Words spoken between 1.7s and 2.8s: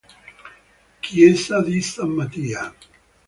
San Mattia